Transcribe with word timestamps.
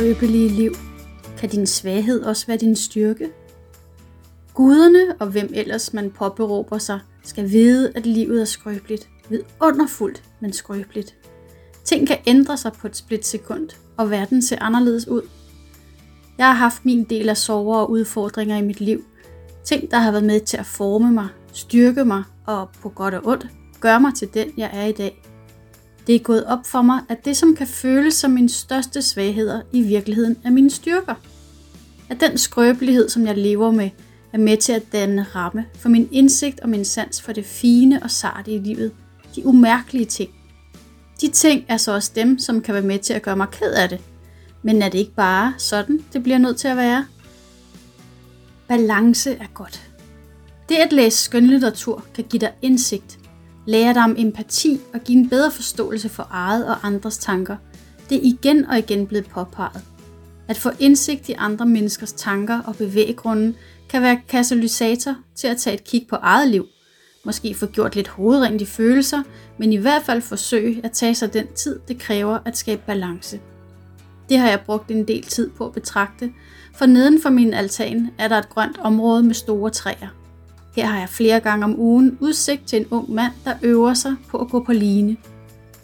skrøbelige 0.00 0.48
liv? 0.48 0.72
Kan 1.38 1.48
din 1.48 1.66
svaghed 1.66 2.22
også 2.22 2.46
være 2.46 2.56
din 2.56 2.76
styrke? 2.76 3.30
Guderne 4.54 5.14
og 5.20 5.26
hvem 5.26 5.50
ellers 5.54 5.92
man 5.92 6.10
påberåber 6.10 6.78
sig, 6.78 7.00
skal 7.22 7.50
vide, 7.50 7.92
at 7.94 8.06
livet 8.06 8.40
er 8.40 8.44
skrøbeligt. 8.44 9.08
Vidunderfuldt, 9.28 10.22
men 10.40 10.52
skrøbeligt. 10.52 11.16
Ting 11.84 12.06
kan 12.06 12.16
ændre 12.26 12.56
sig 12.56 12.72
på 12.72 12.86
et 12.86 12.96
splitsekund, 12.96 13.68
og 13.96 14.10
verden 14.10 14.42
ser 14.42 14.56
anderledes 14.60 15.08
ud. 15.08 15.22
Jeg 16.38 16.46
har 16.46 16.54
haft 16.54 16.84
min 16.84 17.04
del 17.04 17.28
af 17.28 17.36
sorger 17.36 17.78
og 17.78 17.90
udfordringer 17.90 18.56
i 18.56 18.62
mit 18.62 18.80
liv. 18.80 19.04
Ting, 19.64 19.90
der 19.90 19.98
har 19.98 20.10
været 20.10 20.24
med 20.24 20.40
til 20.40 20.56
at 20.56 20.66
forme 20.66 21.12
mig, 21.12 21.28
styrke 21.52 22.04
mig 22.04 22.22
og 22.46 22.68
på 22.82 22.88
godt 22.88 23.14
og 23.14 23.26
ondt, 23.26 23.46
gøre 23.80 24.00
mig 24.00 24.14
til 24.14 24.34
den, 24.34 24.48
jeg 24.56 24.70
er 24.72 24.84
i 24.84 24.92
dag. 24.92 25.22
Det 26.10 26.16
er 26.16 26.24
gået 26.24 26.44
op 26.44 26.66
for 26.66 26.82
mig, 26.82 27.00
at 27.08 27.24
det, 27.24 27.36
som 27.36 27.56
kan 27.56 27.66
føles 27.66 28.14
som 28.14 28.30
mine 28.30 28.48
største 28.48 29.02
svagheder, 29.02 29.60
i 29.72 29.82
virkeligheden 29.82 30.36
er 30.44 30.50
mine 30.50 30.70
styrker. 30.70 31.14
At 32.08 32.20
den 32.20 32.38
skrøbelighed, 32.38 33.08
som 33.08 33.26
jeg 33.26 33.36
lever 33.36 33.70
med, 33.70 33.90
er 34.32 34.38
med 34.38 34.56
til 34.56 34.72
at 34.72 34.92
danne 34.92 35.22
ramme 35.22 35.64
for 35.74 35.88
min 35.88 36.08
indsigt 36.12 36.60
og 36.60 36.68
min 36.68 36.84
sans 36.84 37.22
for 37.22 37.32
det 37.32 37.44
fine 37.44 38.02
og 38.02 38.10
sarte 38.10 38.52
i 38.52 38.58
livet. 38.58 38.92
De 39.36 39.46
umærkelige 39.46 40.04
ting. 40.04 40.30
De 41.20 41.28
ting 41.28 41.64
er 41.68 41.76
så 41.76 41.94
også 41.94 42.12
dem, 42.14 42.38
som 42.38 42.60
kan 42.60 42.74
være 42.74 42.82
med 42.82 42.98
til 42.98 43.12
at 43.12 43.22
gøre 43.22 43.36
mig 43.36 43.48
ked 43.52 43.72
af 43.72 43.88
det. 43.88 44.00
Men 44.62 44.82
er 44.82 44.88
det 44.88 44.98
ikke 44.98 45.14
bare 45.14 45.54
sådan, 45.58 46.04
det 46.12 46.22
bliver 46.22 46.38
nødt 46.38 46.56
til 46.56 46.68
at 46.68 46.76
være? 46.76 47.06
Balance 48.68 49.30
er 49.30 49.48
godt. 49.54 49.90
Det 50.68 50.74
at 50.74 50.92
læse 50.92 51.18
skønlitteratur 51.18 52.04
kan 52.14 52.24
give 52.24 52.40
dig 52.40 52.52
indsigt, 52.62 53.19
lære 53.66 53.94
dig 53.94 54.02
om 54.02 54.14
empati 54.18 54.80
og 54.94 55.00
give 55.00 55.18
en 55.18 55.28
bedre 55.28 55.50
forståelse 55.50 56.08
for 56.08 56.26
eget 56.30 56.66
og 56.66 56.86
andres 56.86 57.18
tanker. 57.18 57.56
Det 58.10 58.16
er 58.16 58.22
igen 58.22 58.66
og 58.66 58.78
igen 58.78 59.06
blevet 59.06 59.26
påpeget. 59.26 59.82
At 60.48 60.56
få 60.56 60.70
indsigt 60.78 61.28
i 61.28 61.34
andre 61.38 61.66
menneskers 61.66 62.12
tanker 62.12 62.60
og 62.60 62.76
bevæggrunde 62.76 63.54
kan 63.88 64.02
være 64.02 64.20
katalysator 64.28 65.14
til 65.34 65.46
at 65.46 65.56
tage 65.56 65.74
et 65.74 65.84
kig 65.84 66.06
på 66.10 66.16
eget 66.16 66.48
liv. 66.48 66.66
Måske 67.24 67.54
få 67.54 67.66
gjort 67.66 67.96
lidt 67.96 68.08
hovedrent 68.08 68.62
i 68.62 68.64
følelser, 68.64 69.22
men 69.58 69.72
i 69.72 69.76
hvert 69.76 70.02
fald 70.02 70.22
forsøge 70.22 70.80
at 70.84 70.92
tage 70.92 71.14
sig 71.14 71.32
den 71.32 71.46
tid, 71.54 71.78
det 71.88 71.98
kræver 71.98 72.38
at 72.44 72.56
skabe 72.56 72.82
balance. 72.86 73.40
Det 74.28 74.38
har 74.38 74.48
jeg 74.48 74.60
brugt 74.66 74.90
en 74.90 75.08
del 75.08 75.22
tid 75.22 75.50
på 75.50 75.66
at 75.66 75.72
betragte, 75.72 76.32
for 76.74 76.86
neden 76.86 77.22
for 77.22 77.30
min 77.30 77.54
altan 77.54 78.10
er 78.18 78.28
der 78.28 78.38
et 78.38 78.48
grønt 78.48 78.78
område 78.78 79.22
med 79.22 79.34
store 79.34 79.70
træer. 79.70 80.19
Her 80.76 80.86
har 80.86 80.98
jeg 80.98 81.08
flere 81.08 81.40
gange 81.40 81.64
om 81.64 81.80
ugen 81.80 82.18
udsigt 82.20 82.66
til 82.66 82.80
en 82.80 82.86
ung 82.90 83.12
mand, 83.14 83.32
der 83.44 83.54
øver 83.62 83.94
sig 83.94 84.16
på 84.28 84.38
at 84.38 84.48
gå 84.48 84.64
på 84.64 84.72
line. 84.72 85.16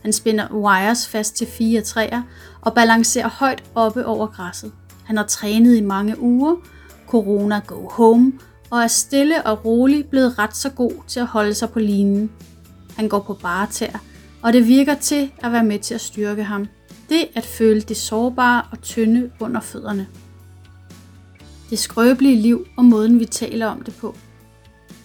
Han 0.02 0.12
spænder 0.12 0.52
wires 0.52 1.08
fast 1.08 1.36
til 1.36 1.46
fire 1.46 1.80
træer 1.80 2.22
og 2.60 2.74
balancerer 2.74 3.28
højt 3.28 3.64
oppe 3.74 4.06
over 4.06 4.26
græsset. 4.26 4.72
Han 5.04 5.16
har 5.16 5.24
trænet 5.24 5.76
i 5.76 5.80
mange 5.80 6.20
uger, 6.20 6.56
corona 7.06 7.60
go 7.66 7.88
home, 7.88 8.32
og 8.70 8.78
er 8.78 8.86
stille 8.86 9.46
og 9.46 9.64
rolig 9.64 10.06
blevet 10.06 10.38
ret 10.38 10.56
så 10.56 10.70
god 10.70 10.92
til 11.06 11.20
at 11.20 11.26
holde 11.26 11.54
sig 11.54 11.70
på 11.70 11.78
linen. 11.78 12.30
Han 12.96 13.08
går 13.08 13.18
på 13.18 13.34
bare 13.34 13.68
og 14.42 14.52
det 14.52 14.68
virker 14.68 14.94
til 14.94 15.30
at 15.38 15.52
være 15.52 15.64
med 15.64 15.78
til 15.78 15.94
at 15.94 16.00
styrke 16.00 16.44
ham. 16.44 16.66
Det 17.08 17.28
at 17.34 17.44
føle 17.44 17.80
det 17.80 17.96
sårbare 17.96 18.62
og 18.72 18.82
tynde 18.82 19.30
under 19.40 19.60
fødderne. 19.60 20.06
Det 21.70 21.78
skrøbelige 21.78 22.36
liv 22.36 22.66
og 22.76 22.84
måden 22.84 23.20
vi 23.20 23.24
taler 23.24 23.66
om 23.66 23.82
det 23.82 23.94
på. 23.94 24.16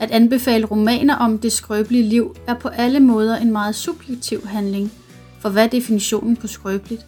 At 0.01 0.11
anbefale 0.11 0.65
romaner 0.65 1.15
om 1.15 1.37
det 1.37 1.51
skrøbelige 1.51 2.03
liv 2.03 2.35
er 2.47 2.53
på 2.53 2.67
alle 2.67 2.99
måder 2.99 3.37
en 3.37 3.51
meget 3.51 3.75
subjektiv 3.75 4.45
handling, 4.45 4.91
for 5.39 5.49
hvad 5.49 5.63
er 5.63 5.67
definitionen 5.67 6.35
på 6.35 6.47
skrøbeligt? 6.47 7.05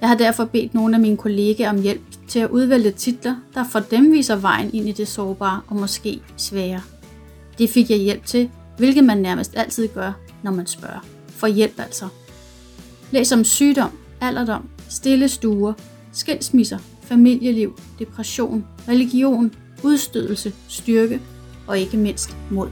Jeg 0.00 0.08
har 0.08 0.16
derfor 0.16 0.44
bedt 0.44 0.74
nogle 0.74 0.94
af 0.94 1.00
mine 1.00 1.16
kollegaer 1.16 1.70
om 1.70 1.82
hjælp 1.82 2.02
til 2.28 2.38
at 2.38 2.50
udvælge 2.50 2.90
titler, 2.90 3.36
der 3.54 3.64
for 3.64 3.80
dem 3.80 4.12
viser 4.12 4.36
vejen 4.36 4.74
ind 4.74 4.88
i 4.88 4.92
det 4.92 5.08
sårbare 5.08 5.60
og 5.68 5.76
måske 5.76 6.20
svære. 6.36 6.80
Det 7.58 7.70
fik 7.70 7.90
jeg 7.90 7.98
hjælp 7.98 8.26
til, 8.26 8.50
hvilket 8.76 9.04
man 9.04 9.18
nærmest 9.18 9.56
altid 9.56 9.88
gør, 9.88 10.12
når 10.42 10.50
man 10.50 10.66
spørger. 10.66 11.04
For 11.28 11.46
hjælp 11.46 11.80
altså. 11.80 12.08
Læs 13.10 13.32
om 13.32 13.44
sygdom, 13.44 13.90
alderdom, 14.20 14.68
stille 14.88 15.28
stuer, 15.28 15.72
skilsmisser, 16.12 16.78
familieliv, 17.02 17.78
depression, 17.98 18.64
religion, 18.88 19.52
udstødelse, 19.82 20.52
styrke 20.68 21.20
og 21.66 21.78
ikke 21.78 21.96
mindst 21.96 22.36
mod. 22.50 22.68